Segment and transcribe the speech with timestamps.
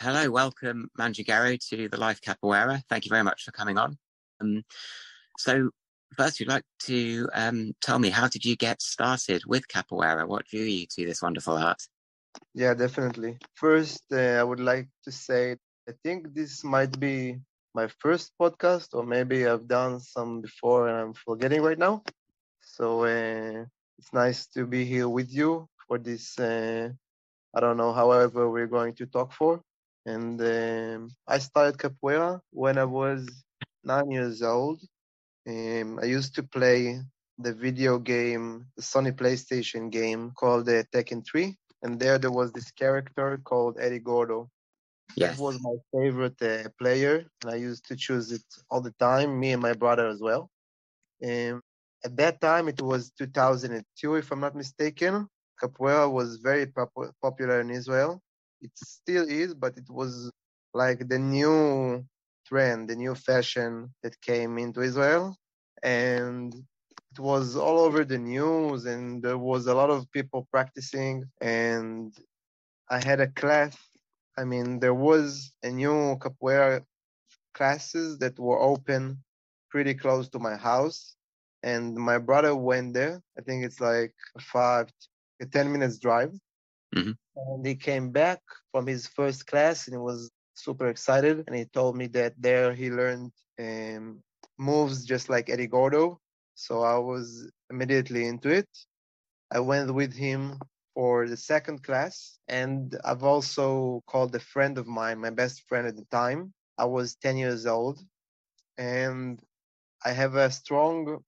[0.00, 2.80] Hello, welcome Mandingueiro to the Life Capoeira.
[2.88, 3.98] Thank you very much for coming on.
[4.40, 4.62] Um,
[5.36, 5.70] so,
[6.16, 10.28] first, you'd like to um, tell me how did you get started with capoeira?
[10.28, 11.82] What drew you to this wonderful art?
[12.54, 13.38] Yeah, definitely.
[13.54, 15.56] First, uh, I would like to say
[15.88, 17.40] I think this might be
[17.74, 22.04] my first podcast, or maybe I've done some before and I'm forgetting right now.
[22.60, 23.64] So uh,
[23.98, 26.38] it's nice to be here with you for this.
[26.38, 26.90] Uh,
[27.52, 29.60] I don't know, however, we're going to talk for.
[30.08, 33.20] And um, I started capoeira when I was
[33.84, 34.80] nine years old.
[35.46, 37.02] Um, I used to play
[37.38, 38.46] the video game,
[38.76, 41.54] the Sony PlayStation game called uh, Tekken 3.
[41.82, 44.48] And there, there was this character called Eddie Gordo.
[45.14, 45.36] Yes.
[45.36, 49.38] That was my favorite uh, player, and I used to choose it all the time,
[49.38, 50.50] me and my brother as well.
[51.22, 51.60] Um,
[52.04, 55.28] at that time, it was 2002, if I'm not mistaken.
[55.60, 58.22] Capoeira was very pop- popular in Israel
[58.60, 60.30] it still is, but it was
[60.74, 62.04] like the new
[62.46, 65.36] trend, the new fashion that came into Israel.
[65.82, 66.54] And
[67.12, 71.24] it was all over the news, and there was a lot of people practicing.
[71.40, 72.14] And
[72.90, 73.76] I had a class.
[74.36, 76.84] I mean, there was a new capoeira
[77.54, 79.22] classes that were open
[79.70, 81.16] pretty close to my house.
[81.62, 83.20] And my brother went there.
[83.36, 84.88] I think it's like five,
[85.40, 86.32] a 10 minutes drive.
[86.94, 87.12] Mm-hmm.
[87.46, 88.40] And he came back
[88.72, 91.44] from his first class and he was super excited.
[91.46, 94.22] And he told me that there he learned um,
[94.58, 96.20] moves just like Eddie Gordo.
[96.54, 98.68] So I was immediately into it.
[99.50, 100.58] I went with him
[100.94, 102.38] for the second class.
[102.48, 106.52] And I've also called a friend of mine, my best friend at the time.
[106.76, 108.00] I was 10 years old.
[108.76, 109.40] And
[110.04, 111.18] I have a strong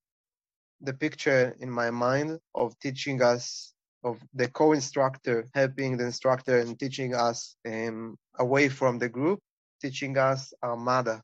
[0.81, 6.79] the picture in my mind of teaching us of the co-instructor helping the instructor and
[6.79, 9.41] teaching us um, away from the group,
[9.81, 11.23] teaching us armada.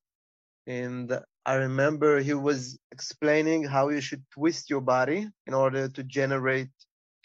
[0.66, 6.02] And I remember he was explaining how you should twist your body in order to
[6.02, 6.68] generate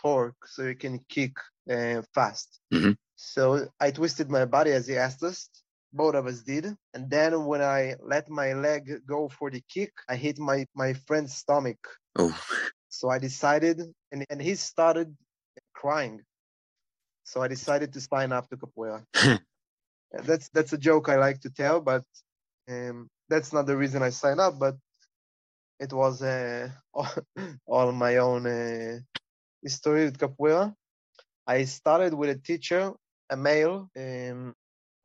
[0.01, 1.33] torque so you can kick
[1.69, 2.59] uh, fast.
[2.73, 2.91] Mm-hmm.
[3.15, 5.49] So I twisted my body as he asked us.
[5.93, 6.65] Both of us did.
[6.93, 10.93] And then when I let my leg go for the kick, I hit my, my
[10.93, 11.79] friend's stomach.
[12.15, 12.37] Oh.
[12.89, 13.81] So I decided,
[14.11, 15.15] and, and he started
[15.81, 16.21] crying.
[17.23, 18.99] So I decided to sign up to capoeira.
[20.29, 22.03] that's that's a joke I like to tell, but
[22.69, 24.59] um, that's not the reason I signed up.
[24.59, 24.75] But
[25.79, 26.69] it was uh,
[27.65, 28.99] all, my own uh,
[29.63, 30.73] history with capoeira.
[31.47, 32.93] I started with a teacher,
[33.29, 33.89] a male.
[33.97, 34.53] Um,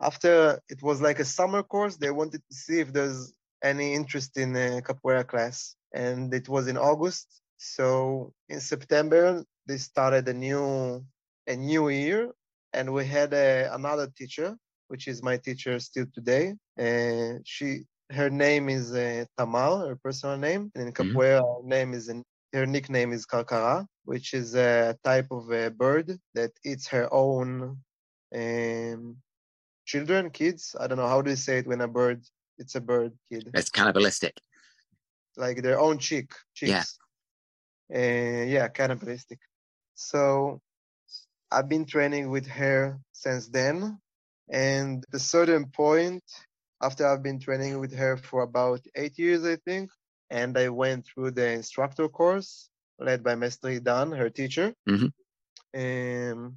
[0.00, 3.32] after it was like a summer course, they wanted to see if there's
[3.62, 7.26] any interest in a capoeira class, and it was in August.
[7.58, 11.04] So in September, they started a new
[11.46, 12.32] a new year,
[12.72, 14.56] and we had a, another teacher,
[14.88, 16.54] which is my teacher still today.
[16.76, 21.62] And she her name is uh, Tamar, her personal name, and in capoeira, mm-hmm.
[21.62, 22.12] her name is
[22.52, 27.78] her nickname is Karkara, which is a type of a bird that eats her own
[28.34, 29.16] um,
[29.84, 30.76] children, kids.
[30.78, 32.22] I don't know how do you say it when a bird
[32.58, 33.50] it's a bird kid.
[33.54, 34.40] It's cannibalistic.
[35.36, 36.70] Like their own chick, chicks.
[36.70, 36.84] Yeah.
[37.94, 39.38] Uh, yeah, cannibalistic.
[39.94, 40.60] So
[41.50, 43.98] I've been training with her since then.
[44.50, 46.22] And at a certain point,
[46.82, 49.90] after I've been training with her for about eight years, I think,
[50.30, 53.68] and I went through the instructor course led by Mr.
[53.80, 54.74] Idan, her teacher.
[54.88, 55.78] Mm-hmm.
[55.78, 56.56] And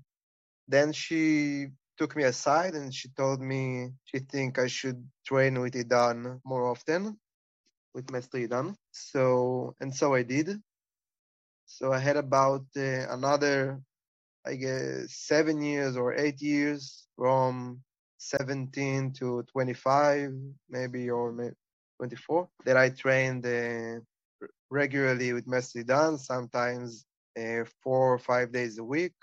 [0.67, 5.73] then she took me aside and she told me she think I should train with
[5.73, 7.19] Idan more often,
[7.93, 8.07] with.
[8.07, 8.75] Idan.
[8.91, 10.61] So and so I did.
[11.69, 13.79] So I had about uh, another,
[14.45, 17.81] I guess, seven years or eight years from
[18.17, 20.31] 17 to 25,
[20.67, 21.55] maybe, or maybe
[21.99, 23.99] 24, that I trained uh,
[24.71, 27.05] regularly with Mestre Idan, sometimes
[27.39, 29.13] uh, four or five days a week.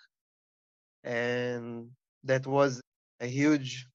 [1.03, 1.91] And
[2.23, 2.81] that was
[3.21, 3.87] a huge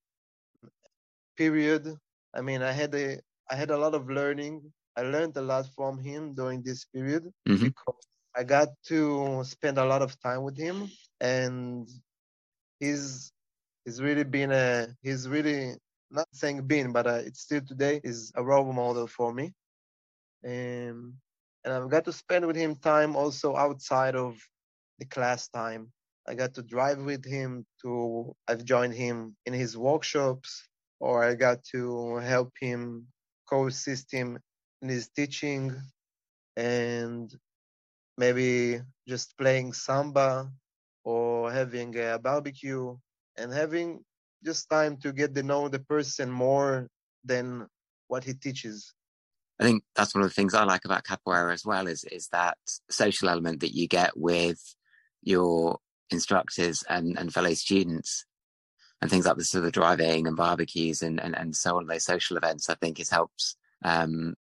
[1.37, 1.87] period.
[2.35, 3.19] I mean, I had a
[3.49, 4.71] I had a lot of learning.
[4.97, 7.67] I learned a lot from him during this period mm-hmm.
[7.67, 10.89] because I got to spend a lot of time with him,
[11.19, 11.87] and
[12.79, 13.31] he's
[13.85, 15.75] he's really been a he's really
[16.09, 19.53] not saying been, but uh, it's still today is a role model for me.
[20.45, 21.15] Um,
[21.63, 24.37] and I've got to spend with him time also outside of
[24.99, 25.91] the class time.
[26.27, 30.67] I got to drive with him to I've joined him in his workshops
[30.99, 33.07] or I got to help him
[33.49, 34.39] co-assist him
[34.81, 35.75] in his teaching
[36.55, 37.33] and
[38.21, 40.47] maybe just playing samba
[41.03, 42.95] or having a barbecue
[43.35, 43.89] and having
[44.45, 46.87] just time to get to know the person more
[47.25, 47.67] than
[48.07, 48.93] what he teaches.
[49.59, 52.27] I think that's one of the things I like about capoeira as well is is
[52.29, 52.57] that
[52.89, 54.61] social element that you get with
[55.23, 55.79] your
[56.11, 58.25] instructors and, and fellow students
[59.01, 62.05] and things like the sort of driving and barbecues and, and, and so on, those
[62.05, 64.35] social events, I think it helps um,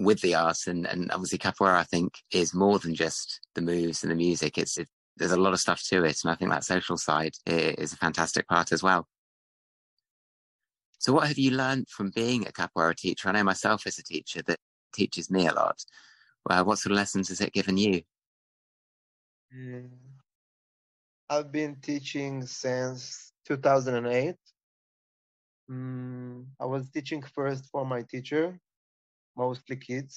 [0.00, 0.58] with the art.
[0.66, 4.58] And, and obviously capoeira, I think, is more than just the moves and the music.
[4.58, 6.18] It's, it, there's a lot of stuff to it.
[6.24, 9.06] And I think that social side is a fantastic part as well.
[10.98, 13.28] So what have you learned from being a capoeira teacher?
[13.28, 14.58] I know myself as a teacher that
[14.94, 15.82] teaches me a lot.
[16.46, 18.02] Well, what sort of lessons has it given you?
[19.54, 19.88] Mm.
[21.28, 24.34] I've been teaching since 2008.
[25.70, 28.58] Mm, I was teaching first for my teacher,
[29.42, 30.14] mostly kids.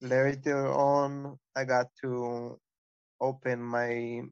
[0.00, 2.10] Later on, I got to
[3.28, 4.22] open my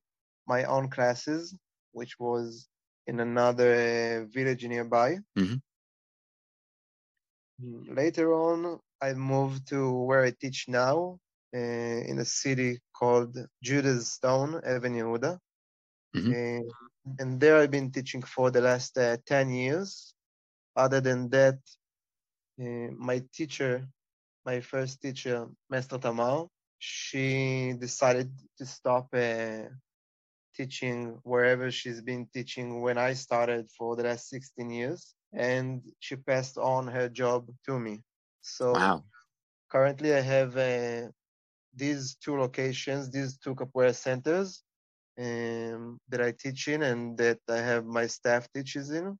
[0.46, 1.42] my own classes,
[1.98, 2.68] which was
[3.06, 3.72] in another
[4.36, 5.10] village nearby.
[5.38, 5.58] Mm-hmm.
[8.00, 8.58] Later on,
[9.00, 9.78] I moved to
[10.08, 11.18] where I teach now,
[11.54, 13.32] uh, in a city called
[13.62, 15.16] Judas Stone, Avenue
[16.16, 16.32] Mm-hmm.
[16.32, 16.62] Uh,
[17.20, 20.14] and there I've been teaching for the last uh, 10 years.
[20.76, 21.58] Other than that,
[22.58, 23.86] my teacher,
[24.44, 26.46] my first teacher, Master Tamar,
[26.78, 29.68] she decided to stop uh,
[30.54, 35.14] teaching wherever she's been teaching when I started for the last 16 years.
[35.32, 38.02] And she passed on her job to me.
[38.42, 39.04] So wow.
[39.70, 41.08] currently I have uh,
[41.74, 44.62] these two locations, these two capoeira centers
[45.18, 49.18] um, that I teach in and that I have my staff teaches in.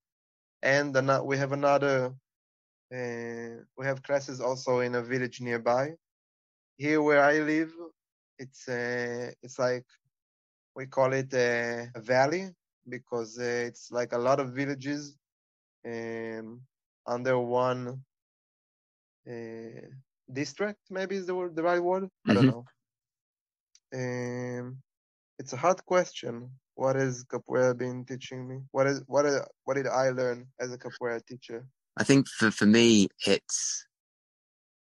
[0.62, 2.14] And we have another,
[3.76, 5.92] we have classes also in a village nearby.
[6.76, 7.72] Here where I live,
[8.38, 9.86] it's uh, it's like
[10.74, 12.50] we call it a, a valley
[12.88, 15.16] because uh, it's like a lot of villages
[15.86, 16.60] um,
[17.06, 18.02] under one
[19.28, 19.88] uh,
[20.32, 20.80] district.
[20.90, 22.04] Maybe is the word, the right word.
[22.04, 22.30] Mm-hmm.
[22.30, 22.50] I don't mm-hmm.
[22.50, 22.64] know.
[23.94, 24.78] Um,
[25.38, 26.50] it's a hard question.
[26.74, 28.60] What has capoeira been teaching me?
[28.72, 31.64] What is what is, what did I learn as a capoeira teacher?
[31.96, 33.86] I think for for me, it's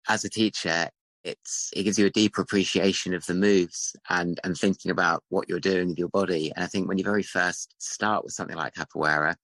[0.09, 0.89] as a teacher,
[1.25, 5.49] it's it gives you a deeper appreciation of the moves and and thinking about what
[5.49, 6.53] you're doing with your body.
[6.55, 9.37] And I think when you very first start with something like capoeira,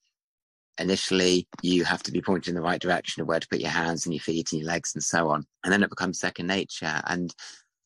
[0.78, 3.70] initially you have to be pointed in the right direction of where to put your
[3.70, 5.46] hands and your feet and your legs and so on.
[5.64, 7.00] And then it becomes second nature.
[7.06, 7.34] And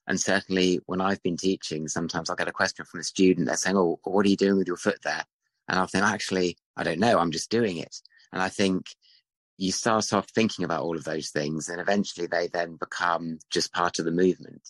[0.07, 3.47] and certainly when I've been teaching, sometimes I'll get a question from a student.
[3.47, 5.25] They're saying, Oh, what are you doing with your foot there?
[5.69, 7.19] And I'll think, actually, I don't know.
[7.19, 7.97] I'm just doing it.
[8.33, 8.87] And I think
[9.57, 13.73] you start off thinking about all of those things and eventually they then become just
[13.73, 14.69] part of the movement.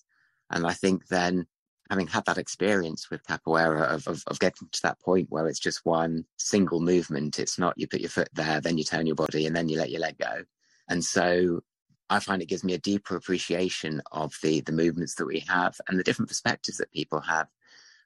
[0.51, 1.47] And I think then
[1.91, 5.59] having had that experience with capoeira of, of, of, getting to that point where it's
[5.59, 9.17] just one single movement, it's not you put your foot there, then you turn your
[9.17, 10.45] body and then you let your leg go.
[10.89, 11.61] And so
[12.11, 15.81] I find it gives me a deeper appreciation of the the movements that we have
[15.89, 17.49] and the different perspectives that people have.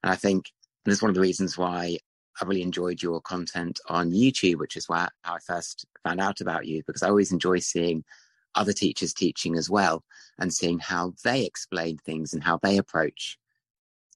[0.03, 0.53] And I think
[0.85, 1.99] this is one of the reasons why
[2.41, 6.41] I really enjoyed your content on YouTube, which is where how I first found out
[6.41, 8.05] about you, because I always enjoy seeing
[8.55, 10.05] other teachers teaching as well
[10.39, 13.39] and seeing how they explain things and how they approach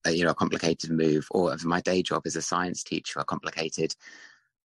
[0.04, 3.24] a, you know a complicated move or my day job as a science teacher a
[3.24, 3.94] complicated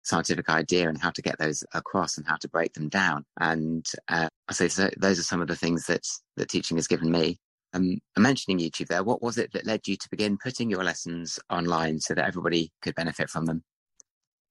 [0.03, 3.25] scientific idea and how to get those across and how to break them down.
[3.41, 6.07] And uh, I say so those are some of the things that
[6.37, 7.39] that teaching has given me.
[7.75, 9.03] Um, I'm mentioning YouTube there.
[9.03, 12.71] What was it that led you to begin putting your lessons online so that everybody
[12.83, 13.63] could benefit from them?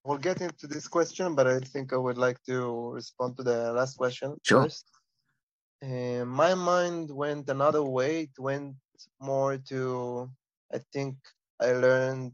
[0.04, 3.72] We'll get into this question, but I think I would like to respond to the
[3.74, 4.64] last question sure.
[4.64, 4.86] first.
[5.84, 8.22] Uh, my mind went another way.
[8.22, 8.76] It went
[9.20, 10.30] more to,
[10.74, 11.18] I think
[11.60, 12.32] I learned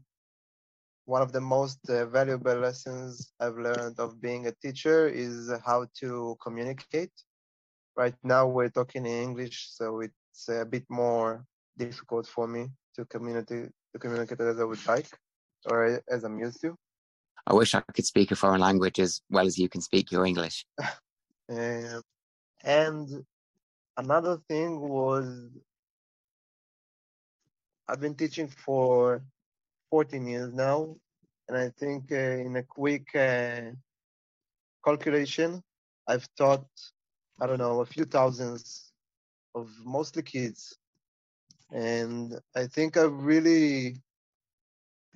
[1.04, 5.86] one of the most uh, valuable lessons I've learned of being a teacher is how
[6.00, 7.12] to communicate.
[7.96, 10.02] Right now we're talking in English, so
[10.38, 11.44] it's a bit more
[11.76, 15.08] difficult for me to communicate to communicate as I would like
[15.66, 16.76] or as I'm used to.
[17.46, 20.24] I wish I could speak a foreign language as well as you can speak your
[20.26, 20.66] English.
[21.50, 22.02] um,
[22.62, 23.24] and
[23.96, 25.26] another thing was
[27.88, 29.22] I've been teaching for
[29.90, 30.94] 14 years now,
[31.48, 33.72] and I think uh, in a quick uh,
[34.84, 35.62] calculation,
[36.06, 36.66] I've taught,
[37.40, 38.87] I don't know, a few thousands
[39.54, 40.76] of mostly kids.
[41.72, 43.96] And I think I've really,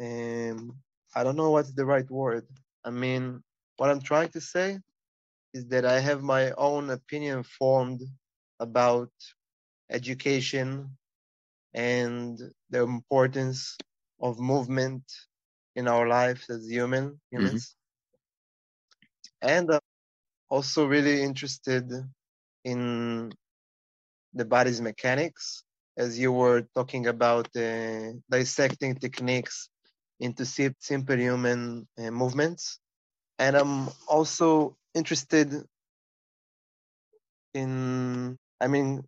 [0.01, 0.77] um,
[1.15, 2.47] I don't know what's the right word.
[2.85, 3.43] I mean,
[3.77, 4.79] what I'm trying to say
[5.55, 8.03] is that I have my own opinion formed
[8.61, 9.11] about
[9.91, 10.97] education
[11.75, 12.39] and
[12.71, 13.77] the importance
[14.21, 15.05] of movement
[15.77, 17.77] in our lives as human humans.
[19.43, 19.81] and I'm
[20.51, 21.91] also really interested
[22.65, 23.33] in
[24.35, 25.65] the body's mechanics,
[25.97, 29.69] as you were talking about uh, dissecting techniques
[30.21, 32.79] into simple human uh, movements.
[33.39, 35.65] And I'm also interested
[37.55, 39.05] in, I mean,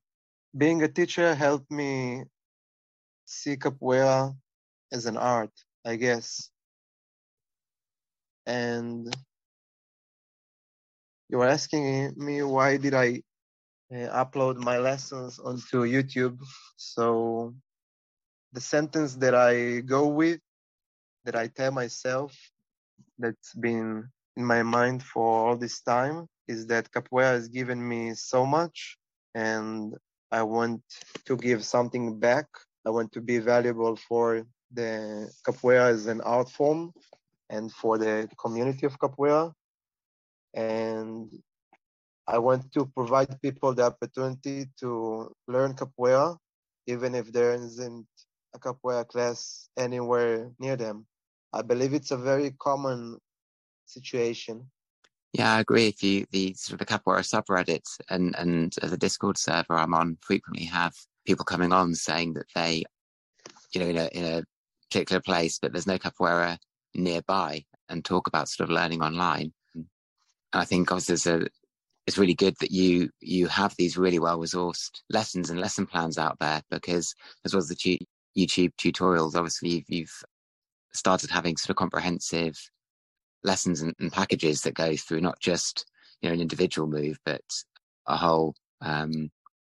[0.57, 2.25] being a teacher helped me
[3.25, 4.35] see capoeira
[4.93, 5.51] as an art,
[5.85, 6.51] I guess.
[8.47, 9.15] And
[11.29, 13.23] you were asking me why did I
[13.95, 16.37] Uh, upload my lessons onto YouTube.
[16.77, 17.55] So
[18.53, 20.41] the sentence that I go with,
[21.25, 22.35] that I tell myself,
[23.21, 28.15] that's been in my mind for all this time, is that capoeira has given me
[28.15, 28.99] so much,
[29.37, 29.95] and
[30.33, 30.83] I want
[31.27, 32.47] to give something back.
[32.85, 36.93] I want to be valuable for the capoeira as an art form
[37.49, 39.53] and for the community of capoeira.
[40.53, 41.31] And
[42.27, 46.37] I want to provide people the opportunity to learn capoeira,
[46.87, 48.07] even if there isn't
[48.55, 51.07] a capoeira class anywhere near them.
[51.53, 53.19] I believe it's a very common
[53.87, 54.71] situation.
[55.33, 56.27] Yeah, I agree with you.
[56.31, 60.95] The sort of the capoeira subreddit and and the Discord server I'm on frequently have
[61.27, 62.85] people coming on saying that they,
[63.73, 64.45] you know, in a in a
[64.89, 66.59] particular place, but there's no capoeira
[66.95, 69.53] nearby, and talk about sort of learning online.
[69.75, 69.87] And
[70.53, 71.49] I think obviously there's a
[72.07, 76.19] it's really good that you you have these really well resourced lessons and lesson plans
[76.19, 77.99] out there because as well as the tu-
[78.37, 80.23] YouTube tutorials, obviously you've,
[80.93, 82.57] started having sort of comprehensive
[83.43, 85.87] lessons and, and, packages that go through not just
[86.21, 87.43] you know an individual move but
[88.07, 89.29] a whole um,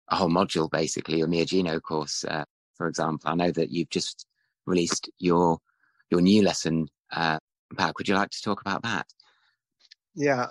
[0.10, 2.44] a whole module basically your Miyajino course uh,
[2.76, 3.30] for example.
[3.30, 4.26] I know that you've just
[4.66, 5.60] released your
[6.12, 7.40] your new lesson uh,
[7.78, 7.98] pack.
[7.98, 9.08] Would you like to talk about that?
[10.14, 10.48] Yeah,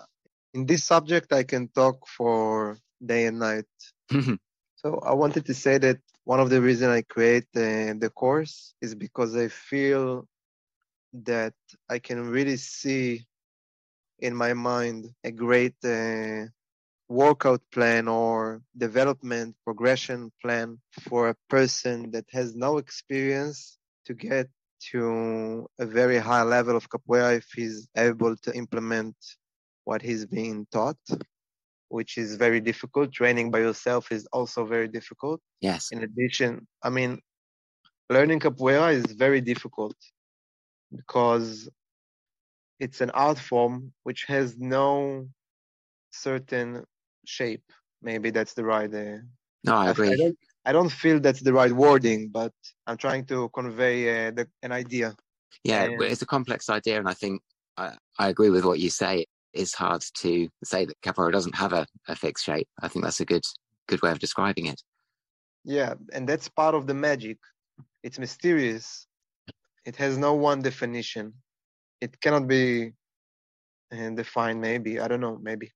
[0.54, 3.66] in this subject, I can talk for day and night.
[4.76, 8.74] so I wanted to say that one of the reasons I create the, the course
[8.80, 10.26] is because I feel
[11.12, 11.54] that
[11.90, 13.26] I can really see
[14.20, 16.46] in my mind a great uh,
[17.08, 24.48] workout plan or development progression plan for a person that has no experience to get
[24.92, 29.16] to a very high level of capoeira if he's able to implement
[29.84, 30.96] what he's being taught,
[31.88, 33.12] which is very difficult.
[33.12, 35.40] Training by yourself is also very difficult.
[35.60, 35.90] Yes.
[35.92, 37.20] In addition, I mean,
[38.10, 39.96] learning capoeira is very difficult
[40.94, 41.68] because
[42.80, 45.28] it's an art form which has no
[46.10, 46.84] certain
[47.24, 47.64] shape.
[48.02, 48.92] Maybe that's the right.
[48.92, 49.18] Uh,
[49.64, 50.12] no, I agree.
[50.12, 52.52] I, don't, I don't feel that's the right wording, but
[52.86, 55.16] I'm trying to convey uh, the, an idea.
[55.62, 57.40] Yeah, and, it's a complex idea, and I think
[57.76, 61.72] I, I agree with what you say is hard to say that capoeira doesn't have
[61.72, 62.68] a, a fixed shape.
[62.82, 63.44] I think that's a good
[63.86, 64.80] good way of describing it.
[65.64, 67.38] Yeah, and that's part of the magic.
[68.02, 69.06] It's mysterious.
[69.86, 71.34] It has no one definition.
[72.00, 72.92] It cannot be
[73.92, 74.60] uh, defined.
[74.60, 75.38] Maybe I don't know.
[75.40, 75.72] Maybe.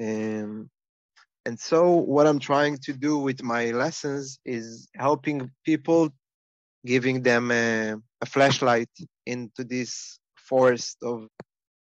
[0.00, 0.70] Um,
[1.46, 6.10] and so what I'm trying to do with my lessons is helping people,
[6.84, 8.90] giving them a, a flashlight
[9.26, 11.28] into this forest of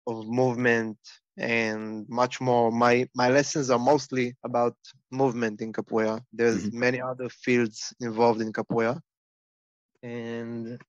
[0.07, 0.99] of movement
[1.37, 2.71] and much more.
[2.71, 4.77] My my lessons are mostly about
[5.11, 6.23] movement in capoeira.
[6.33, 6.79] There's mm-hmm.
[6.79, 9.01] many other fields involved in capoeira,
[10.03, 10.81] and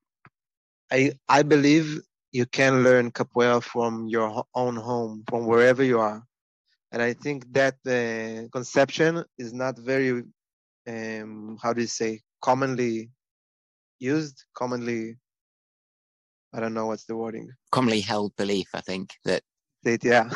[0.91, 6.23] I I believe you can learn capoeira from your own home, from wherever you are,
[6.91, 10.23] and I think that uh, conception is not very
[10.87, 13.09] um, how do you say commonly
[13.99, 15.17] used, commonly.
[16.53, 17.49] I don't know what's the wording.
[17.71, 19.43] Commonly held belief, I think, that
[19.85, 20.29] state, yeah.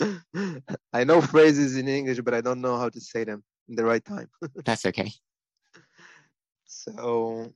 [0.92, 3.84] I know phrases in English, but I don't know how to say them in the
[3.84, 4.28] right time.
[4.64, 5.10] That's okay.
[6.70, 7.50] So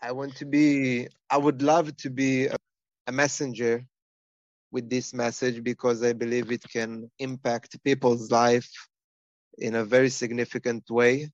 [0.00, 2.56] I want to be, I would love to be a,
[3.06, 3.84] a messenger
[4.72, 8.70] with this message because I believe it can impact people's life
[9.58, 11.28] in a very significant way,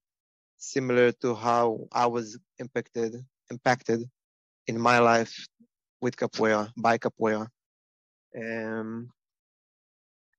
[0.59, 3.15] similar to how I was impacted
[3.51, 4.01] impacted
[4.67, 5.35] in my life
[6.01, 7.47] with capoeira, by capoeira.
[8.37, 9.11] Um,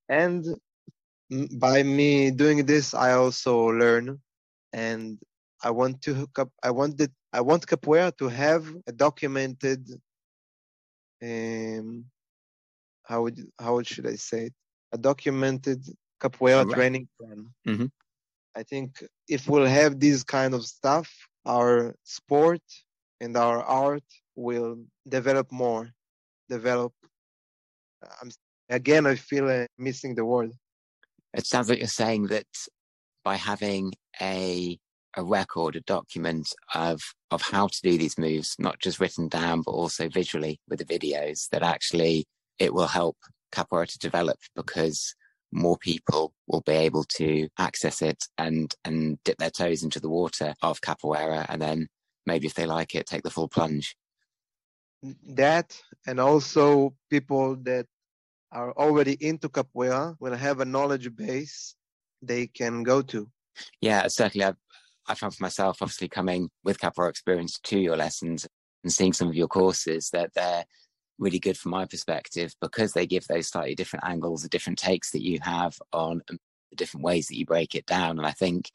[0.10, 0.46] and
[1.58, 4.20] by me doing this, I also learn,
[4.74, 5.20] and
[5.64, 6.50] I want to hook up.
[6.64, 6.70] I.
[7.34, 9.88] I want capoeira to have a documented.
[11.24, 12.06] Um,
[13.04, 14.54] how would how should I say it?
[14.92, 15.84] A documented
[16.20, 16.76] capoeira right.
[16.76, 17.48] training plan.
[17.68, 17.86] Mm-hmm.
[18.56, 21.10] I think if we'll have this kind of stuff,
[21.46, 22.62] our sport
[23.22, 24.04] and our art
[24.36, 25.90] will develop more,
[26.50, 26.94] develop
[28.22, 28.32] I'm
[28.70, 30.52] again, I feel uh, missing the word.
[31.34, 32.48] It sounds like you're saying that
[33.24, 34.78] by having a
[35.18, 39.62] a record, a document of of how to do these moves, not just written down,
[39.62, 42.26] but also visually with the videos, that actually
[42.60, 43.18] it will help
[43.52, 45.16] capoeira to develop because
[45.52, 50.10] more people will be able to access it and and dip their toes into the
[50.10, 51.88] water of capoeira and then
[52.26, 53.96] maybe if they like it take the full plunge
[55.28, 57.86] that and also people that
[58.52, 61.76] are already into capoeira will have a knowledge base
[62.22, 63.28] they can go to
[63.82, 64.58] yeah certainly i've
[65.08, 68.48] i found for myself obviously coming with capoeira experience to your lessons
[68.84, 70.66] and seeing some of your courses that they're
[71.22, 75.12] really good from my perspective because they give those slightly different angles, the different takes
[75.12, 76.38] that you have on um,
[76.72, 78.18] the different ways that you break it down.
[78.18, 78.72] And I think,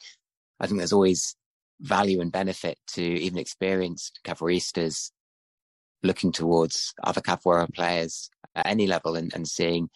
[0.60, 1.34] I think there's always
[1.80, 5.10] value and benefit to even experienced capoeiristas
[6.02, 9.88] looking towards other capoeira players at any level and, and seeing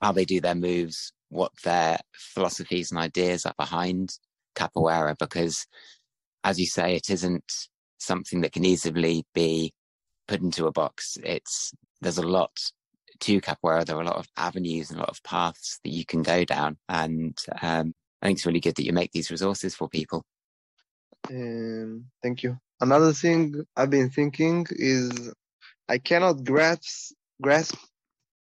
[0.00, 4.18] how they do their moves, what their philosophies and ideas are behind
[4.54, 5.16] capoeira.
[5.18, 5.66] Because,
[6.44, 7.52] as you say, it isn't
[7.98, 9.72] something that can easily be
[10.26, 11.18] put into a box.
[11.22, 12.52] It's there's a lot
[13.20, 13.84] to capoeira.
[13.84, 16.44] There are a lot of avenues and a lot of paths that you can go
[16.44, 20.24] down, and um, I think it's really good that you make these resources for people.
[21.28, 22.58] Um, thank you.
[22.80, 25.32] Another thing I've been thinking is
[25.88, 27.76] I cannot grasp grasp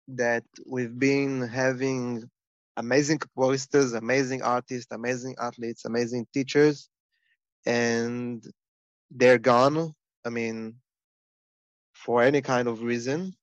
[0.08, 2.28] that we've been having
[2.76, 6.88] amazing capoeiristas, amazing artists, amazing athletes, amazing teachers,
[7.66, 8.44] and
[9.10, 9.94] they're gone.
[10.24, 10.76] I mean,
[11.94, 13.34] for any kind of reason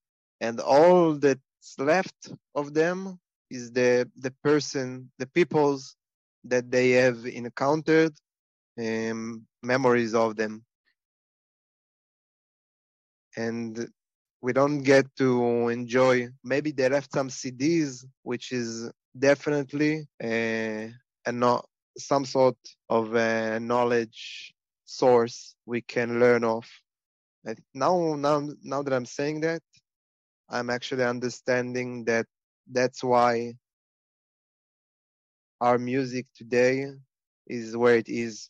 [0.41, 1.39] and all that's
[1.77, 5.95] left of them is the the person the peoples
[6.43, 8.13] that they have encountered
[8.79, 10.63] um, memories of them.
[13.37, 13.89] And
[14.41, 20.87] we don't get to enjoy maybe they left some cds which is definitely uh,
[21.25, 22.57] a not some sort
[22.89, 24.53] of a knowledge
[24.85, 26.65] source we can learn of.
[27.73, 29.61] Now now now that i'm saying that
[30.49, 32.27] i'm actually understanding that
[32.71, 33.55] that's why
[35.61, 36.85] our music today
[37.47, 38.49] is where it is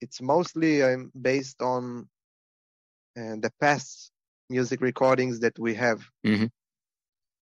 [0.00, 2.08] it's mostly um, based on
[3.16, 4.10] uh, the past
[4.50, 6.46] music recordings that we have mm-hmm.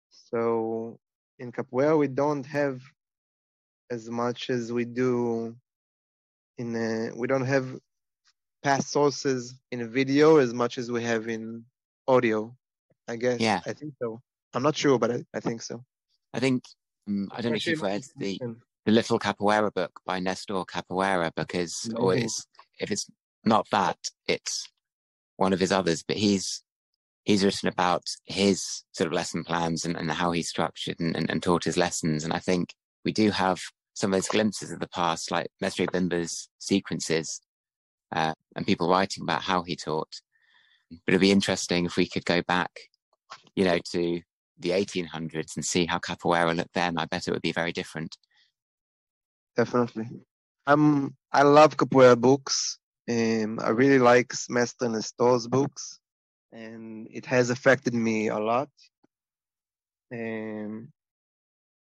[0.10, 0.98] so
[1.40, 2.82] in capoeira we don't have
[3.92, 5.56] as much as we do
[6.58, 7.68] in uh, we don't have
[8.66, 11.64] past sources in video as much as we have in
[12.08, 12.56] audio.
[13.08, 13.40] I guess.
[13.40, 13.62] Yeah.
[13.66, 14.20] I think so.
[14.54, 15.84] I'm not sure, but I, I think so.
[16.34, 16.64] I think
[17.08, 18.40] um, I don't know if you've read the
[18.86, 22.04] the Little Capoeira book by Nestor Capoeira because, mm-hmm.
[22.04, 22.46] or it's
[22.80, 23.10] if it's
[23.44, 24.68] not that, it's
[25.38, 26.04] one of his others.
[26.08, 26.64] But he's
[27.24, 31.30] he's written about his sort of lesson plans and, and how he structured and, and,
[31.30, 32.24] and taught his lessons.
[32.24, 32.70] And I think
[33.04, 33.60] we do have
[33.96, 37.42] some of those glimpses of the past, like Mestre Bimba's sequences
[38.16, 40.22] uh, and people writing about how he taught.
[40.92, 42.72] But it'd be interesting if we could go back,
[43.56, 44.22] you know, to
[44.60, 46.98] the 1800s and see how capoeira looked then.
[46.98, 48.18] I bet it would be very different.
[49.56, 50.10] Definitely.
[50.68, 52.80] Um, I love capoeira books.
[53.10, 56.00] Um, I really like Mestre Nestor's books,
[56.52, 58.70] and it has affected me a lot.
[60.12, 60.90] Um,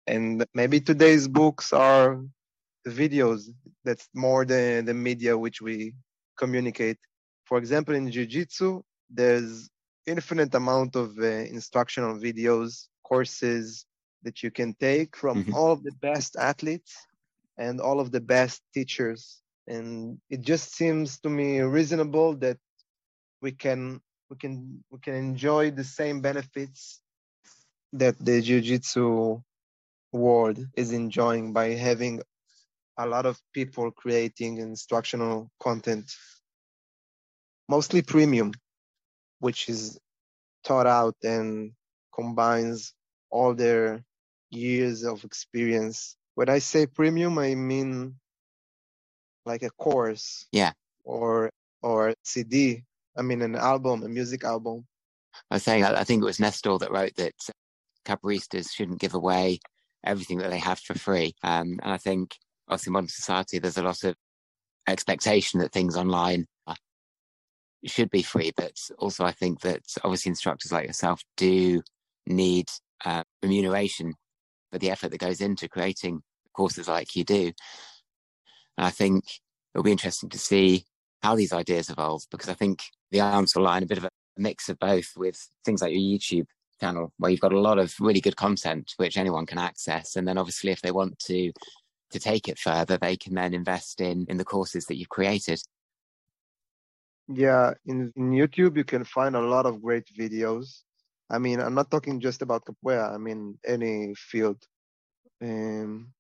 [0.07, 2.21] and maybe today's books are
[2.87, 3.49] videos.
[3.85, 5.95] That's more the, the media which we
[6.37, 6.99] communicate.
[7.45, 9.69] For example, in Jiu-Jitsu, there's
[10.07, 13.87] infinite amount of uh, instructional videos, courses
[14.23, 15.55] that you can take from mm-hmm.
[15.55, 17.07] all the best athletes
[17.59, 19.41] and all of the best teachers.
[19.67, 22.59] And it just seems to me reasonable that
[23.43, 27.01] we can we can we can enjoy the same benefits
[27.93, 29.41] that the jiu-jitsu
[30.13, 32.23] world is enjoying by having
[32.99, 36.11] a lot of people creating instructional content,
[37.69, 38.53] mostly premium,
[39.39, 39.99] which is
[40.65, 41.73] taught out and
[42.15, 42.95] combines
[43.31, 44.03] all their
[44.51, 46.17] years of experience.
[46.37, 48.17] When I say premium, I mean
[49.47, 50.47] like a course.
[50.53, 50.73] Yeah.
[51.03, 51.51] Or
[51.83, 52.85] or CD.
[53.17, 54.87] I mean an album, a music album.
[55.51, 57.33] I was saying I think it was Nestor that wrote that
[58.05, 59.61] capoeiristas shouldn't give away
[60.05, 61.35] everything that they have for free.
[61.43, 62.37] Um, and I think
[62.69, 64.15] obviously modern society, there's a lot of
[64.87, 66.47] expectation that things online
[67.87, 71.83] should be free, but also I think that obviously instructors like yourself do
[72.27, 72.69] need
[73.05, 74.15] uh, remuneration
[74.71, 77.53] for the effort that goes into creating courses like you do.
[78.77, 79.25] And I think
[79.75, 80.85] it'll be interesting to see
[81.23, 84.05] how these ideas evolve because I think the arms will lie in a bit of
[84.05, 86.47] a mix of both with things like your YouTube
[86.81, 90.17] channel where you've got a lot of really good content which anyone can access.
[90.17, 91.53] And then obviously if they want to
[92.13, 95.61] to take it further, they can then invest in in the courses that you've created.
[97.29, 100.83] Yeah, in, in YouTube you can find a lot of great videos.
[101.31, 103.13] I mean, I'm not talking just about capoeira.
[103.13, 104.63] I mean any field.
[105.43, 106.13] Um,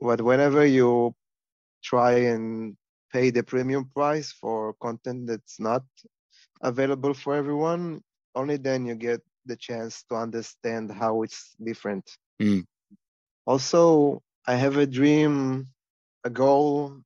[0.00, 1.14] but whenever you
[1.84, 2.76] try and
[3.12, 5.84] pay the premium price for content that's not
[6.62, 8.00] available for everyone,
[8.34, 12.08] only then you get the chance to understand how it's different.
[12.40, 12.64] Mm.
[13.46, 15.68] Also, I have a dream,
[16.24, 17.00] a goal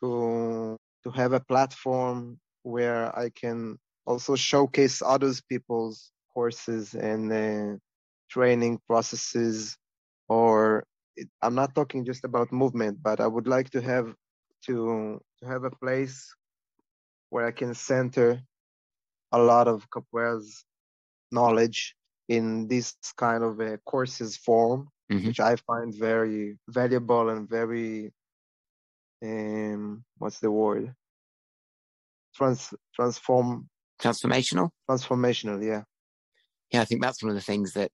[0.00, 7.76] to to have a platform where I can also showcase others people's courses and uh,
[8.30, 9.76] training processes
[10.28, 10.84] or
[11.16, 14.14] it, I'm not talking just about movement, but I would like to have
[14.66, 16.34] to to have a place
[17.30, 18.40] where I can center
[19.32, 20.64] a lot of capoeira's
[21.30, 21.94] knowledge
[22.28, 25.26] in this kind of a courses form, mm-hmm.
[25.26, 28.12] which I find very valuable and very
[29.22, 30.94] um what's the word?
[32.34, 33.68] Trans transform
[34.00, 34.70] transformational?
[34.88, 35.82] Transformational yeah
[36.72, 37.92] yeah i think that's one of the things that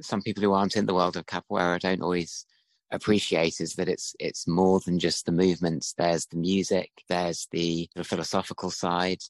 [0.00, 2.46] some people who aren't in the world of capoeira don't always
[2.90, 5.94] appreciate is that it's it's more than just the movements.
[5.96, 9.20] There's the music there's the, the philosophical side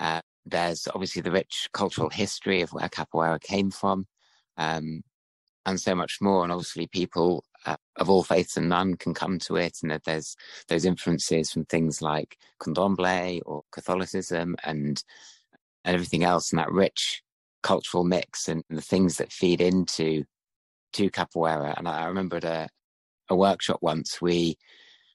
[0.00, 4.06] uh, there's obviously the rich cultural history of where capoeira came from
[4.58, 5.02] um,
[5.64, 6.42] and so much more.
[6.42, 10.04] And obviously people uh, of all faiths and none can come to it and that
[10.04, 10.36] there's
[10.68, 15.02] those influences from things like candomblé or catholicism and
[15.86, 17.22] and everything else and that rich
[17.64, 20.22] cultural mix and the things that feed into
[20.92, 21.76] to capoeira.
[21.76, 22.68] And i, I remember at a,
[23.28, 24.56] a workshop once we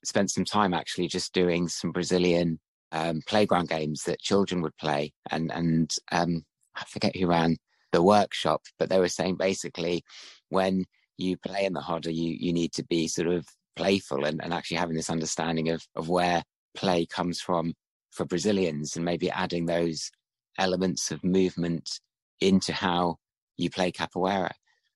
[0.04, 2.60] spent some time actually just doing some brazilian
[2.92, 5.14] um, playground games that children would play.
[5.32, 6.44] And and um,
[6.76, 7.56] i forget who ran
[7.94, 10.04] the workshop but they were saying basically
[10.50, 10.86] when
[11.20, 14.54] you play in the roda, you you need to be sort of playful and, and
[14.54, 16.44] actually having this understanding of of where
[16.76, 17.74] play comes from
[18.12, 20.12] for Brazilians and maybe adding those
[20.58, 22.00] elements of movement
[22.42, 23.18] into how
[23.58, 24.52] you play capoeira.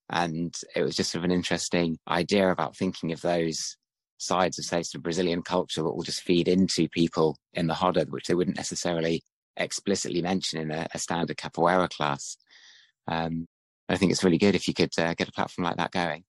[0.10, 3.78] And it was just sort of an interesting idea about thinking of those
[4.18, 7.78] sides of, say, sort of Brazilian culture that will just feed into people in the
[7.82, 9.24] roda, which they wouldn't necessarily
[9.58, 12.38] explicitly mention in a, a standard capoeira class.
[13.08, 13.48] Um,
[13.90, 16.24] I think it's really good if you could uh, get a platform like that going.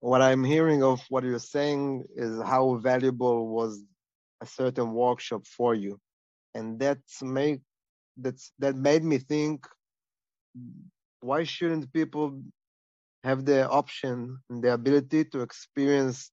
[0.00, 3.82] What I'm hearing of what you're saying is how valuable was
[4.40, 5.98] a certain workshop for you,
[6.54, 7.60] and that's make
[8.16, 9.66] that's that made me think
[11.20, 12.40] why shouldn't people
[13.24, 16.30] have the option and the ability to experience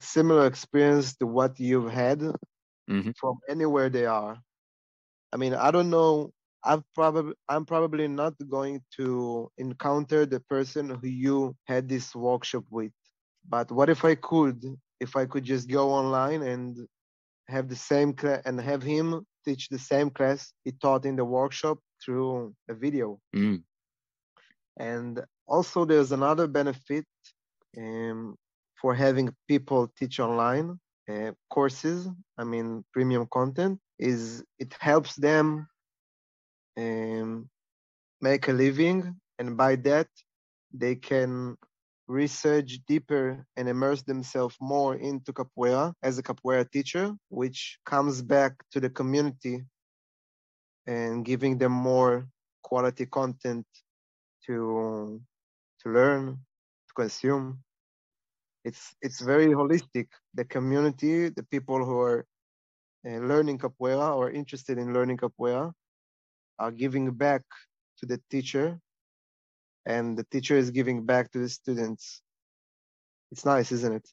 [0.00, 3.10] similar experience to what you've had mm-hmm.
[3.20, 4.38] from anywhere they are
[5.32, 6.32] i mean i don't know
[6.64, 12.64] I've probably I'm probably not going to encounter the person who you had this workshop
[12.70, 12.92] with.
[13.48, 14.64] But what if I could?
[15.00, 16.76] If I could just go online and
[17.48, 21.78] have the same and have him teach the same class he taught in the workshop
[22.02, 23.18] through a video.
[23.34, 23.62] Mm.
[24.78, 25.12] And
[25.46, 27.06] also, there's another benefit
[27.82, 28.36] um,
[28.80, 30.68] for having people teach online
[31.12, 32.08] uh, courses.
[32.40, 35.46] I mean, premium content is it helps them
[36.76, 37.48] um,
[38.20, 38.98] make a living,
[39.38, 40.08] and by that
[40.72, 41.56] they can
[42.08, 48.54] research deeper and immerse themselves more into capoeira as a capoeira teacher, which comes back
[48.72, 49.62] to the community
[50.86, 52.26] and giving them more
[52.62, 53.66] quality content
[54.46, 55.20] to
[55.80, 56.38] to learn,
[56.88, 57.62] to consume.
[58.64, 60.08] It's it's very holistic.
[60.34, 62.24] The community, the people who are
[63.06, 65.72] uh, learning capoeira or interested in learning capoeira,
[66.58, 67.42] are giving back
[67.98, 68.80] to the teacher
[69.88, 72.22] and the teacher is giving back to the students.
[73.32, 74.08] It's nice isn't it?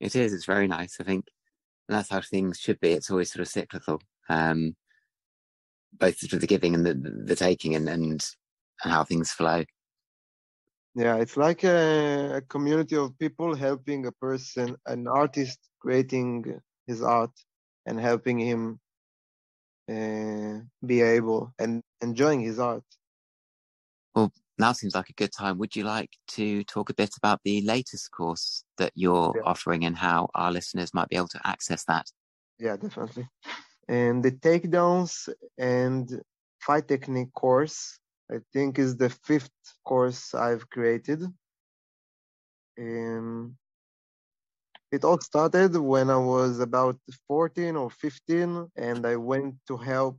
[0.00, 1.26] It is it's very nice i think.
[1.88, 4.74] That's how things should be it's always sort of cyclical um
[5.92, 6.94] both sort of the giving and the
[7.30, 8.24] the taking and and,
[8.82, 9.64] and how things flow.
[10.94, 17.02] Yeah it's like a, a community of people helping a person an artist creating his
[17.02, 17.36] art
[17.86, 18.80] and helping him
[19.94, 22.84] uh, be able and enjoying his art.
[24.14, 25.58] Well, now seems like a good time.
[25.58, 29.42] Would you like to talk a bit about the latest course that you're yeah.
[29.44, 32.06] offering and how our listeners might be able to access that?
[32.58, 33.28] Yeah, definitely.
[33.88, 36.20] And the takedowns and
[36.60, 37.98] fight technique course,
[38.30, 39.50] I think, is the fifth
[39.84, 41.22] course I've created.
[42.78, 43.56] Um,
[44.90, 50.18] it all started when I was about 14 or 15, and I went to help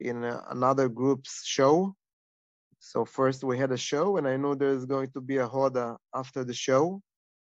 [0.00, 1.94] in another group's show
[2.96, 5.98] So first we had a show, and I know there's going to be a roda
[6.14, 7.02] after the show.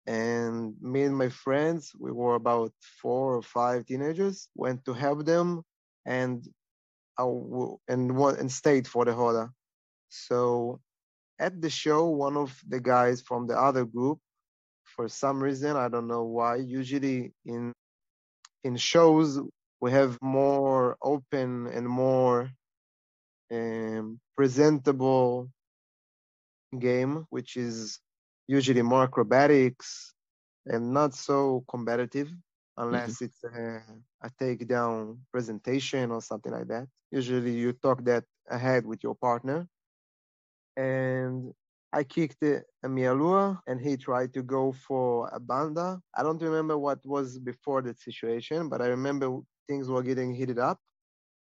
[0.04, 5.24] And me and my friends, we were about four or five teenagers, went to help
[5.24, 5.62] them,
[6.04, 6.44] and
[7.18, 7.28] uh,
[7.86, 9.52] and and stayed for the roda.
[10.08, 10.80] So
[11.38, 14.18] at the show, one of the guys from the other group,
[14.82, 17.72] for some reason, I don't know why, usually in
[18.64, 19.38] in shows
[19.80, 22.50] we have more open and more
[23.52, 25.50] um, presentable
[26.78, 28.00] game, which is
[28.46, 30.14] usually more acrobatics
[30.66, 32.28] and not so competitive
[32.76, 33.24] unless mm-hmm.
[33.24, 33.82] it's a,
[34.22, 36.86] a takedown presentation or something like that.
[37.10, 39.66] Usually you talk that ahead with your partner.
[40.76, 41.52] And
[41.92, 46.00] I kicked a meia lua and he tried to go for a banda.
[46.14, 50.58] I don't remember what was before that situation, but I remember things were getting heated
[50.58, 50.78] up.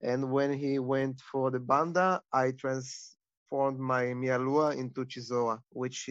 [0.07, 6.09] And when he went for the banda, I transformed my meia lua into tesoura, which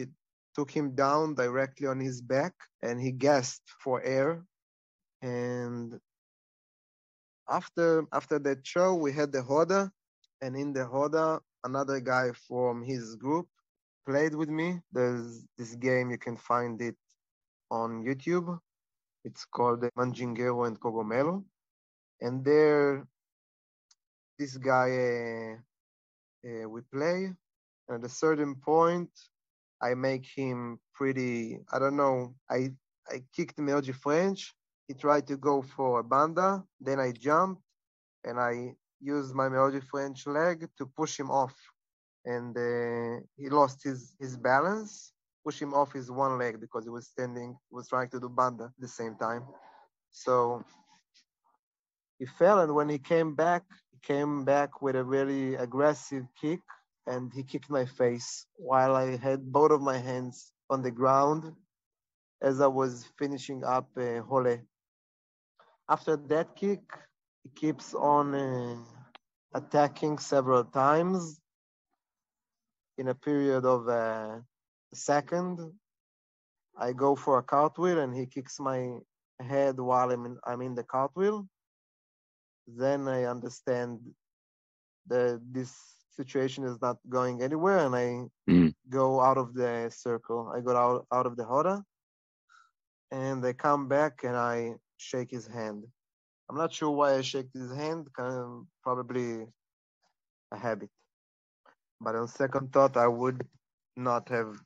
[0.54, 4.44] took him down directly on his back and he gasped for air.
[5.22, 5.98] And
[7.48, 9.90] after after that show, we had the roda,
[10.42, 13.48] and in the roda, another guy from his group
[14.04, 14.80] played with me.
[14.92, 16.96] There's this game you can find it
[17.70, 18.58] on YouTube.
[19.24, 21.44] It's called Mandingueiro and Cogumelo,
[22.20, 23.06] and there
[24.38, 25.56] this guy uh,
[26.46, 27.32] uh, we play.
[27.88, 29.10] And at a certain point,
[29.80, 31.60] I make him pretty.
[31.72, 32.34] I don't know.
[32.50, 32.72] I
[33.08, 34.52] I kicked meia lua de frente.
[34.88, 36.64] He tried to go for a banda.
[36.80, 37.62] Then I jumped,
[38.24, 41.54] and I used my meia lua de frente leg to push him off,
[42.24, 45.12] and uh, he lost his his balance.
[45.44, 48.64] Push him off his one leg because he was standing, was trying to do banda
[48.64, 49.44] at the same time.
[50.10, 50.64] So
[52.18, 53.62] he fell, and when he came back,
[54.02, 56.60] came back with a really aggressive kick
[57.06, 61.52] and he kicked my face while I had both of my hands on the ground
[62.42, 64.60] as I was finishing up uh, rolê.
[65.88, 66.82] After that kick,
[67.42, 68.76] he keeps on uh,
[69.54, 71.40] attacking several times
[72.98, 74.40] in a period of uh,
[74.92, 75.60] a second.
[76.78, 78.98] I go for a cartwheel and he kicks my
[79.40, 81.46] head while I'm in, I'm in the cartwheel
[82.66, 84.00] then I understand
[85.08, 85.72] that this
[86.16, 88.74] situation is not going anywhere and I mm.
[88.88, 90.52] go out of the circle.
[90.54, 91.84] I go out, out of the roda
[93.10, 95.84] and I come back and I shake his hand.
[96.48, 98.08] I'm not sure why I shake his hand,
[98.82, 99.46] probably
[100.52, 100.90] a habit.
[102.00, 103.46] But on second thought, I would
[103.96, 104.56] not have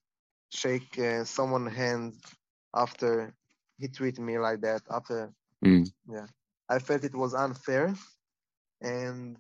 [0.53, 2.15] shake uh, someone's hand
[2.75, 3.33] after
[3.79, 4.83] he treated me like that.
[4.91, 5.33] After,
[5.65, 5.91] mm.
[6.09, 6.27] yeah.
[6.71, 7.95] I felt it was unfair.
[8.81, 9.37] And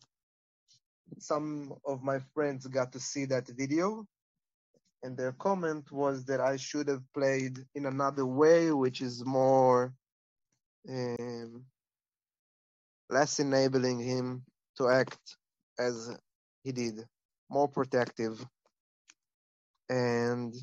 [1.18, 4.04] some of my friends got to see that video.
[5.02, 9.94] And their comment was that I should have played in another way, which is more
[10.88, 11.64] um,
[13.08, 14.42] less enabling him
[14.76, 15.36] to act
[15.78, 16.14] as
[16.64, 17.06] he did,
[17.48, 18.44] more protective.
[19.88, 20.54] And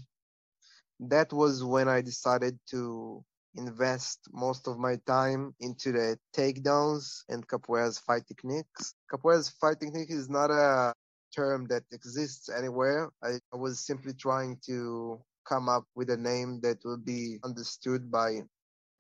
[1.00, 3.24] that was when I decided to
[3.58, 8.94] invest most of my time into the takedowns and capoeira's fight techniques.
[9.12, 10.94] Capoeira's fight technique is not a
[11.36, 13.10] term that exists anywhere.
[13.24, 18.12] I, I was simply trying to come up with a name that will be understood
[18.12, 18.42] by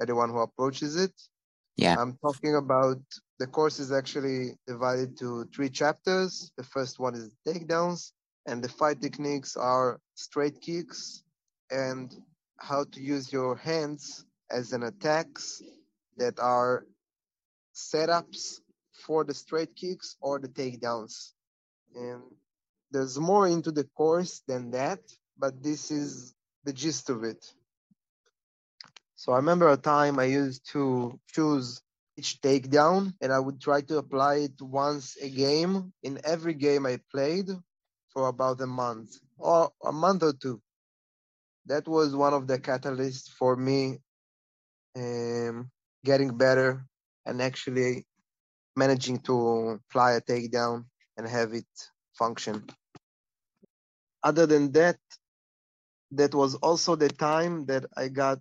[0.01, 1.13] anyone who approaches it.
[1.75, 1.95] Yeah.
[1.99, 2.99] I'm talking about
[3.39, 6.51] the course is actually divided to three chapters.
[6.57, 8.11] The first one is takedowns,
[8.47, 11.23] and the fight techniques are straight kicks
[11.69, 12.11] and
[12.59, 15.61] how to use your hands as an attacks
[16.17, 16.85] that are
[17.73, 18.59] setups
[18.91, 21.33] for the straight kicks or the takedowns.
[21.95, 22.21] And
[22.91, 24.99] there's more into the course than that,
[25.37, 26.33] but this is
[26.63, 27.45] the gist of it.
[29.15, 31.81] So I remember a time I used to choose
[32.17, 36.85] each takedown and I would try to apply it once a game in every game
[36.85, 37.49] I played
[38.09, 40.61] for about a month or a month or two.
[41.65, 43.99] That was one of the catalysts for me
[44.97, 45.69] um,
[46.03, 46.85] getting better
[47.25, 48.05] and actually
[48.75, 50.85] managing to fly a takedown
[51.17, 51.67] and have it
[52.13, 52.63] function.
[54.23, 54.97] Other than that,
[56.11, 58.39] that was also the time that I got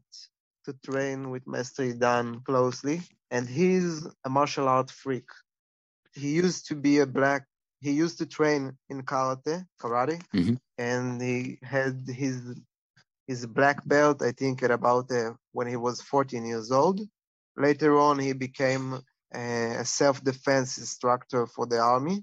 [0.64, 5.28] to train with Master Idan closely, and he's a martial art freak.
[6.14, 7.44] He used to be a black.
[7.80, 10.54] He used to train in karate, karate, mm-hmm.
[10.78, 12.54] and he had his
[13.26, 17.00] his black belt, I think, at about uh, when he was 14 years old.
[17.56, 19.00] Later on, he became
[19.32, 22.22] a self defense instructor for the army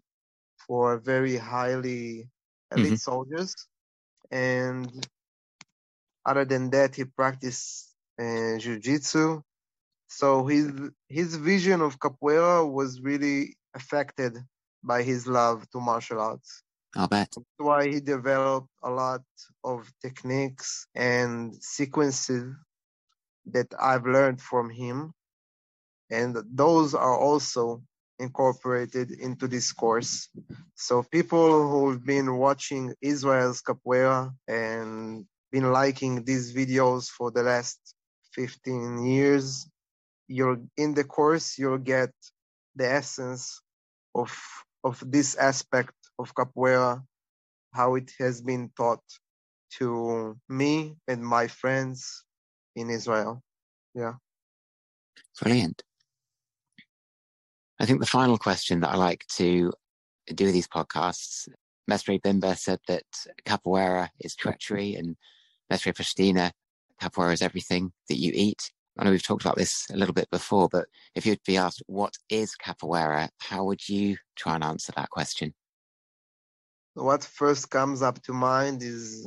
[0.67, 2.29] for very highly
[2.71, 2.95] elite mm-hmm.
[2.95, 3.55] soldiers.
[4.31, 4.89] And
[6.25, 9.41] other than that, he practiced uh, jiu-jitsu.
[10.07, 10.71] So his
[11.09, 14.37] his vision of capoeira was really affected
[14.83, 16.62] by his love to martial arts.
[16.95, 17.29] I'll bet.
[17.35, 19.23] That's why he developed a lot
[19.63, 22.53] of techniques and sequences
[23.47, 25.13] that I've learned from him.
[26.09, 27.81] And those are also
[28.19, 30.29] incorporated into this course.
[30.75, 37.79] So people who've been watching Israel's capoeira and been liking these videos for the last
[38.33, 39.67] 15 years,
[40.27, 42.11] you're in the course, you'll get
[42.75, 43.61] the essence
[44.15, 44.31] of
[44.83, 47.03] of this aspect of capoeira,
[47.73, 49.03] how it has been taught
[49.77, 52.23] to me and my friends
[52.75, 53.41] in Israel.
[53.95, 54.13] Yeah.
[55.41, 55.83] Brilliant.
[57.79, 59.73] I think the final question that I like to
[60.33, 61.49] do with these podcasts,
[61.87, 63.03] Mestre Bimba said that
[63.45, 65.17] capoeira is treachery and
[65.69, 66.51] Mestre Pastinha,
[67.01, 68.71] capoeira is everything that you eat.
[68.97, 71.81] I know we've talked about this a little bit before, but if you'd be asked
[71.87, 75.53] what is capoeira, how would you try and answer that question?
[76.95, 79.25] What first comes up to mind is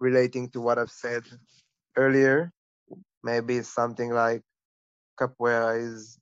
[0.00, 1.24] relating to what I've said
[1.96, 2.52] earlier.
[3.24, 4.42] Maybe something like
[5.18, 6.18] capoeira is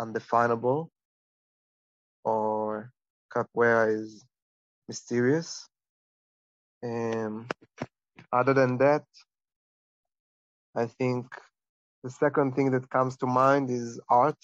[0.00, 0.90] undefinable
[2.24, 2.90] or
[3.30, 4.24] capoeira is
[4.88, 5.68] mysterious.
[6.82, 7.44] And
[8.32, 9.04] other than that,
[10.74, 11.26] I think
[12.02, 14.38] the second thing that comes to mind is art.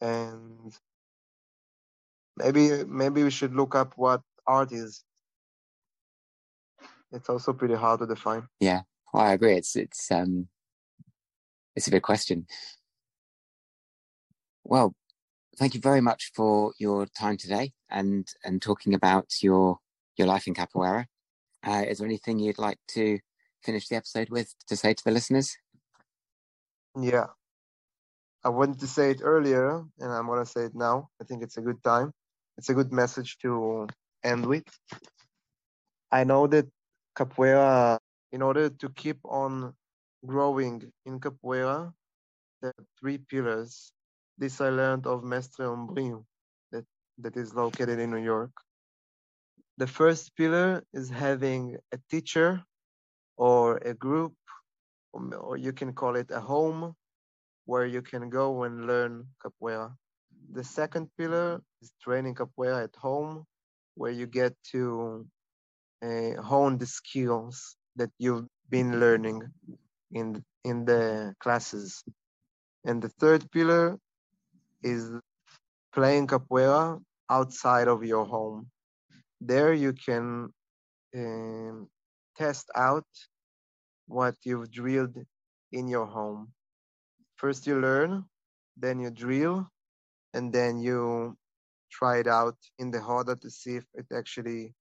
[0.00, 0.72] And
[2.36, 5.04] maybe maybe we should look up what art is.
[7.12, 8.48] It's also pretty hard to define.
[8.60, 8.82] Yeah,
[9.12, 9.56] well, I agree.
[9.56, 10.48] It's it's um
[11.74, 12.46] it's a big question.
[14.64, 14.94] Well,
[15.58, 19.78] thank you very much for your time today and and talking about your
[20.16, 21.06] your life in capoeira.
[21.66, 23.18] Uh, is there anything you'd like to
[23.62, 25.56] finish the episode with to say to the listeners?
[27.00, 27.26] Yeah.
[28.48, 31.10] I wanted to say it earlier and I'm going to say it now.
[31.20, 32.12] I think it's a good time.
[32.56, 33.86] It's a good message to
[34.24, 34.64] end with.
[36.10, 36.66] I know that
[37.14, 37.98] capoeira,
[38.32, 39.74] in order to keep on
[40.24, 41.92] growing in capoeira,
[42.62, 43.92] there are three pillars.
[44.38, 46.24] This I learned of Mestre Ombrinho,
[46.72, 46.86] that,
[47.18, 48.52] that is located in New York.
[49.76, 52.62] The first pillar is having a teacher
[53.36, 54.32] or a group,
[55.12, 56.94] or you can call it a home,
[57.70, 59.88] where you can go and learn capoeira.
[60.52, 63.44] The second pillar is training capoeira at home,
[63.94, 65.26] where you get to
[66.02, 69.42] uh, hone the skills that you've been learning
[70.12, 72.02] in in the classes.
[72.84, 73.98] And the third pillar
[74.82, 75.02] is
[75.92, 78.70] playing capoeira outside of your home
[79.40, 80.48] there you can
[81.16, 81.88] um,
[82.36, 83.06] test out
[84.06, 85.16] what you've drilled
[85.72, 86.52] in your home.
[87.38, 88.24] First you learn,
[88.76, 89.70] then you drill,
[90.34, 91.36] and then you
[91.90, 94.74] try it out in the roda to see if it actually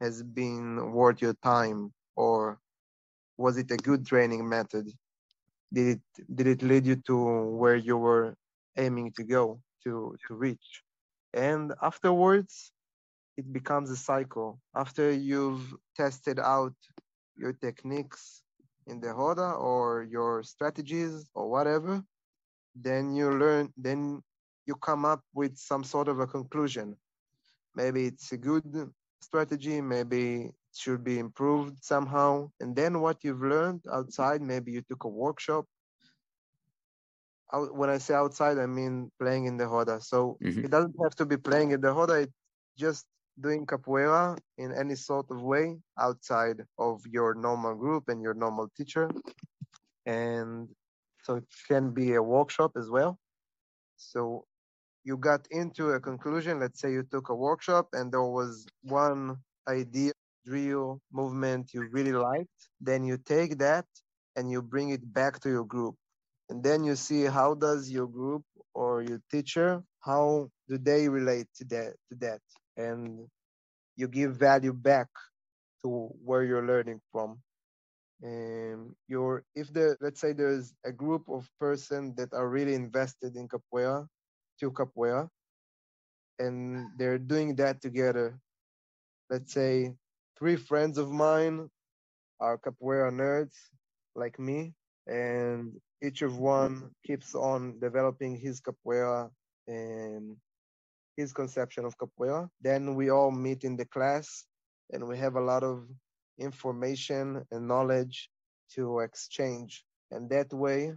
[0.00, 2.58] has been worth your time or
[3.36, 4.88] was it a good training method?
[5.72, 7.16] Did it did it lead you to
[7.60, 8.34] where you were
[8.76, 10.82] aiming to go to to reach?
[11.34, 12.72] And afterwards
[13.36, 14.60] it becomes a cycle.
[14.74, 16.74] After you've tested out
[17.36, 18.42] your techniques
[18.88, 22.02] in the roda or your strategies or whatever,
[22.74, 24.22] then you learn, then
[24.66, 26.96] you come up with some sort of a conclusion.
[27.74, 32.50] Maybe it's a good strategy, maybe it should be improved somehow.
[32.60, 35.66] And then what you've learned outside, maybe you took a workshop.
[37.52, 40.00] When I say outside, I mean playing in the roda.
[40.02, 40.64] So mm-hmm.
[40.64, 42.14] it doesn't have to be playing in the roda.
[42.14, 42.32] It
[42.76, 43.06] just
[43.40, 48.68] doing capoeira in any sort of way outside of your normal group and your normal
[48.76, 49.10] teacher.
[50.06, 50.68] And
[51.22, 53.18] so it can be a workshop as well.
[53.96, 54.44] So
[55.04, 56.60] you got into a conclusion.
[56.60, 59.36] Let's say you took a workshop and there was one
[59.68, 60.12] idea,
[60.44, 62.60] drill, movement you really liked.
[62.80, 63.86] Then you take that
[64.36, 65.96] and you bring it back to your group.
[66.48, 68.42] And then you see how does your group
[68.74, 72.40] or your teacher, how do they relate to that to that?
[72.78, 73.28] And
[73.96, 75.08] you give value back
[75.82, 77.40] to where you're learning from.
[78.22, 83.36] And you're if the let's say there's a group of person that are really invested
[83.36, 84.08] in capoeira,
[84.60, 85.28] to capoeira,
[86.38, 88.38] and they're doing that together.
[89.30, 89.94] Let's say
[90.38, 91.70] three friends of mine
[92.40, 93.54] are capoeira nerds
[94.14, 94.74] like me,
[95.06, 99.30] and each of one keeps on developing his capoeira
[99.68, 100.36] and
[101.18, 102.48] his conception of capoeira.
[102.62, 104.46] Then we all meet in the class
[104.92, 105.84] and we have a lot of
[106.38, 108.30] information and knowledge
[108.74, 109.84] to exchange.
[110.12, 110.94] And that way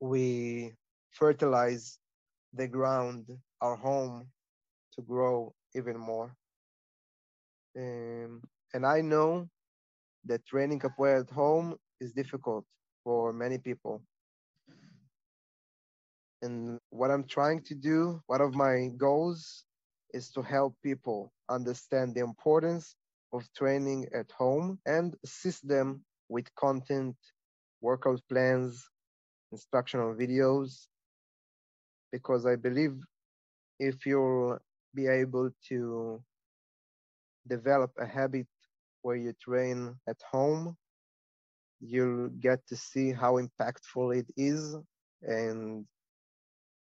[0.00, 0.72] we
[1.10, 1.98] fertilize
[2.52, 3.24] the ground,
[3.60, 4.26] our home,
[4.94, 6.34] to grow even more.
[7.76, 8.42] Um,
[8.74, 9.48] and I know
[10.24, 12.64] that training capoeira at home is difficult
[13.04, 14.02] for many people.
[16.42, 19.64] And what I'm trying to do, one of my goals
[20.12, 22.96] is to help people understand the importance
[23.32, 27.16] of training at home and assist them with content,
[27.80, 28.84] workout plans,
[29.52, 30.88] instructional videos,
[32.10, 32.96] because I believe
[33.78, 34.58] if you'll
[34.94, 36.22] be able to
[37.48, 38.46] develop a habit
[39.02, 40.76] where you train at home,
[41.80, 44.76] you'll get to see how impactful it is
[45.22, 45.84] and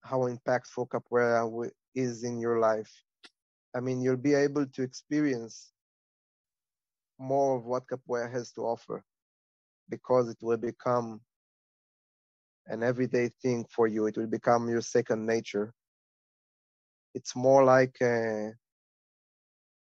[0.03, 2.93] how impactful capoeira is in your life.
[3.75, 5.73] I mean, you'll be able to experience
[7.19, 9.05] more of what capoeira has to offer
[9.89, 11.21] because it will become
[12.67, 14.07] an everyday thing for you.
[14.07, 15.73] It will become your second nature.
[17.15, 18.53] It's more like a,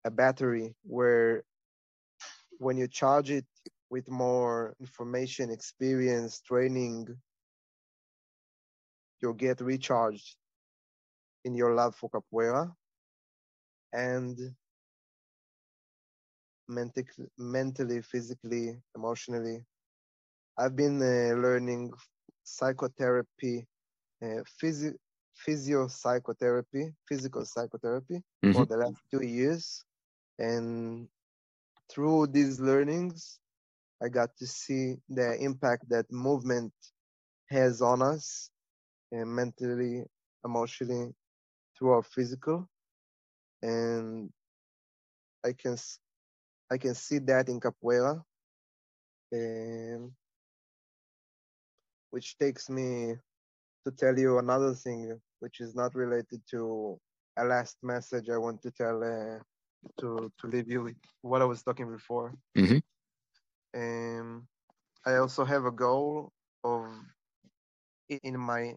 [0.05, 1.45] a battery where
[2.59, 3.47] when you charge it
[3.91, 7.09] with more information, experience, training,
[9.21, 10.37] you'll get recharged
[11.45, 12.73] in your love for capoeira
[13.93, 14.39] and
[16.69, 17.07] mentally,
[17.39, 19.65] mentally physically, emotionally.
[20.59, 21.93] I've been uh, learning
[22.45, 23.67] psychotherapy,
[24.23, 24.93] uh, physio,
[25.35, 28.53] physio psychotherapy, physical psychotherapy mm-hmm.
[28.53, 29.83] for the last two years.
[30.39, 31.09] And
[31.91, 33.39] through these learnings,
[34.03, 36.73] I got to see the impact that movement
[37.51, 38.51] has on us
[39.13, 40.05] and mentally,
[40.45, 41.13] emotionally,
[41.77, 42.69] through our physical.
[43.63, 44.31] And
[45.45, 45.77] I can
[46.71, 48.23] I can see that in capoeira,
[49.33, 50.13] and
[52.11, 53.17] which takes me
[53.85, 56.99] to tell you another thing, which is not related to
[57.37, 59.39] a last message I want to tell uh,
[60.01, 62.35] to to leave you with what I was talking before.
[62.57, 62.79] Mm-hmm.
[63.75, 64.47] Um,
[65.07, 66.33] I also have a goal
[66.65, 66.87] of
[68.09, 68.75] in my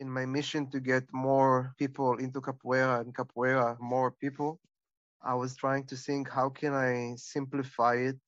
[0.00, 4.58] in my mission to get more people into capoeira and capoeira more people
[5.22, 8.20] i was trying to think how can i simplify it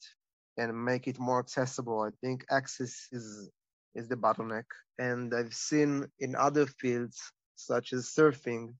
[0.58, 2.02] and make it more accessible.
[2.02, 3.50] I think access is
[3.94, 4.64] is the bottleneck.
[4.98, 7.18] And i've seen in other fields
[7.56, 8.74] such as surfing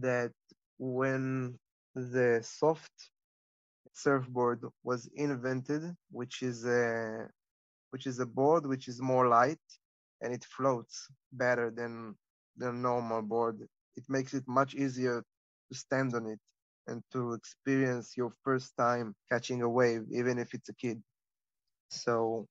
[0.00, 0.32] that
[0.78, 1.58] when
[1.94, 2.92] the soft
[3.92, 5.82] surfboard was invented
[6.12, 7.28] which is a
[7.90, 9.66] which is a board which is more light
[10.20, 12.14] and it floats better than
[12.58, 13.60] the normal board.
[13.96, 15.22] It makes it much easier
[15.72, 16.40] to stand on it
[16.86, 21.02] and to experience your first time catching a wave, even if it's a kid.
[21.90, 22.46] So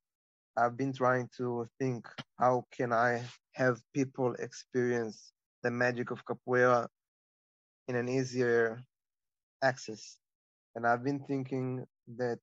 [0.57, 2.07] I've been trying to think
[2.39, 5.33] how can I have people experience
[5.63, 6.87] the magic of capoeira
[7.87, 8.81] in an easier
[9.63, 10.19] access.
[10.75, 11.85] And I've been thinking
[12.17, 12.39] that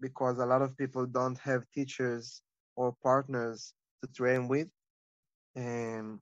[0.00, 2.42] because a lot of people don't have teachers
[2.76, 4.68] or partners to train with,
[5.56, 6.20] and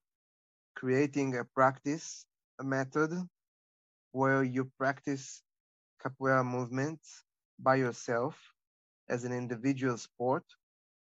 [0.77, 2.27] creating a practice,
[2.61, 3.13] a method
[4.13, 5.43] where you practice
[6.03, 7.25] capoeira movements
[7.59, 8.37] by yourself
[9.09, 10.45] as an individual sport,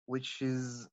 [0.06, 0.88] which is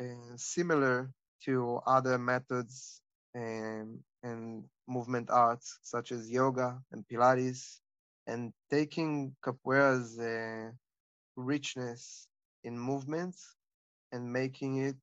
[0.00, 1.10] uh, similar
[1.44, 3.02] to other methods
[3.34, 7.80] and, and movement arts such as yoga and Pilates,
[8.26, 10.70] and taking capoeira's uh,
[11.36, 12.28] richness
[12.64, 13.56] in movements
[14.12, 14.96] and making it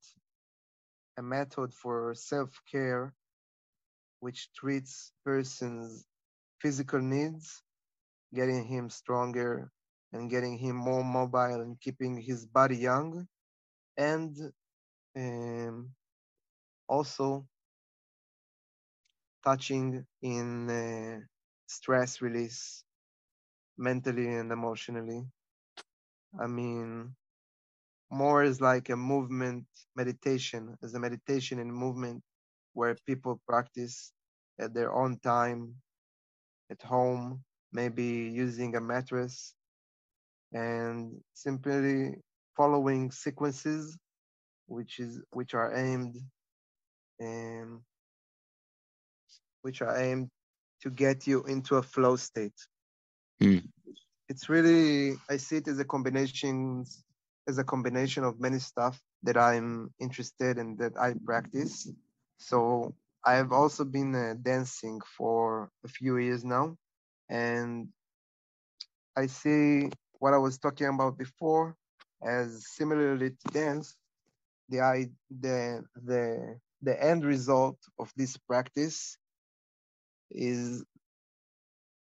[1.17, 3.13] a method for self-care
[4.19, 6.05] which treats person's
[6.59, 7.61] physical needs,
[8.33, 9.71] getting him stronger
[10.13, 13.27] and getting him more mobile and keeping his body young,
[13.97, 14.35] and
[15.17, 15.89] um,
[16.87, 17.45] also
[19.43, 21.19] touching in uh,
[21.67, 22.83] stress release
[23.77, 25.25] mentally and emotionally.
[26.39, 27.15] I mean,
[28.13, 32.21] more is like a movement meditation, as a meditation and movement
[32.73, 34.11] where people practice
[34.59, 35.75] at their own time,
[36.69, 39.55] at home, maybe using a mattress,
[40.53, 42.15] and simply
[42.55, 43.97] following sequences
[44.67, 46.15] which is which are aimed
[47.19, 47.79] and
[49.61, 50.29] which are aimed
[50.81, 52.53] to get you into a flow state.
[53.41, 53.63] Mm.
[54.29, 56.85] It's really I see it as a combination
[57.47, 61.89] is a combination of many stuff that I'm interested in that I practice.
[62.37, 66.77] So I've also been uh, dancing for a few years now,
[67.29, 67.87] and
[69.15, 69.89] I see
[70.19, 71.75] what I was talking about before
[72.23, 73.95] as similarly to dance.
[74.69, 79.17] The I, the the the end result of this practice
[80.31, 80.83] is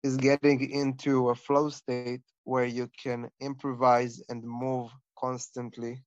[0.04, 4.90] is getting into a flow state where you can improvise and move
[5.20, 6.02] constantly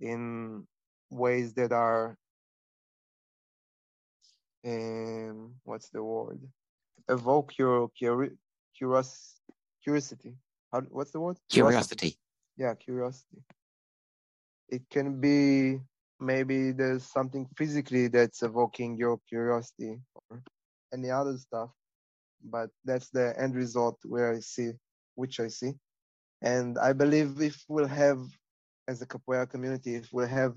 [0.00, 0.66] in
[1.10, 2.16] ways that are
[4.66, 6.40] um, what's the word?
[7.08, 8.36] Evoke your curi-
[8.76, 9.40] curios-
[9.82, 10.34] curiosity.
[10.72, 11.38] How, what's the word?
[11.50, 12.16] Curiosity.
[12.56, 13.42] Yeah curiosity.
[14.68, 15.80] It can be
[16.20, 20.42] maybe there's something physically that's evoking your curiosity or
[20.92, 21.70] any other stuff
[22.44, 24.70] but that's the end result where i see
[25.16, 25.72] which i see
[26.44, 28.20] and i believe if we'll have
[28.86, 30.54] as a capoeira community if we'll have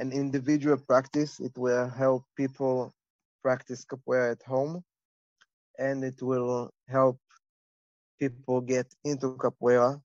[0.00, 2.92] an individual practice it will help people
[3.46, 4.82] practice capoeira at home.
[5.78, 7.20] And it will help
[8.18, 10.02] people get into capoeira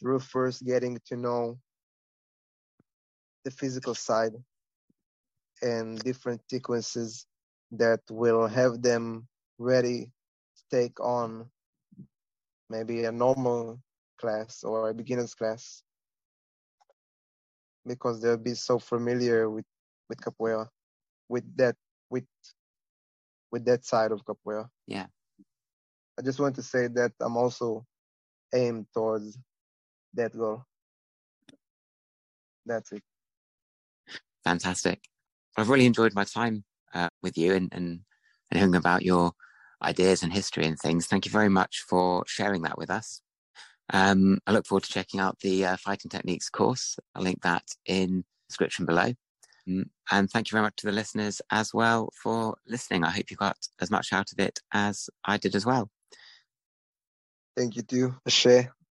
[0.00, 1.58] through first getting to know
[3.44, 4.32] the physical side
[5.60, 7.26] and different sequences
[7.72, 10.10] that will have them ready
[10.56, 11.50] to take on
[12.70, 13.78] maybe a normal
[14.20, 15.82] class or a beginner's class
[17.86, 19.64] because they'll be so familiar with
[20.08, 20.68] with capoeira
[21.28, 21.76] with that
[22.10, 22.24] with
[23.50, 24.68] with that side of capoeira.
[24.86, 25.06] Yeah.
[26.18, 27.86] I just want to say that i'm also
[28.54, 29.38] aimed towards
[30.14, 30.64] that goal.
[32.66, 33.02] That's it.
[34.44, 35.08] Fantastic.
[35.56, 38.00] I've really enjoyed my time uh, with you and, and
[38.50, 39.32] and hearing about your
[39.82, 41.06] ideas and history and things.
[41.06, 43.22] Thank you very much for sharing that with us
[43.92, 46.98] um, I look forward to checking out the uh, Fighting Techniques course.
[47.14, 49.12] I'll link that in the description below.
[49.68, 53.04] Um, and thank you very much to the listeners as well for listening.
[53.04, 55.90] I hope you got as much out of it as I did as well.
[57.56, 58.14] Thank you too.
[58.26, 58.72] Share.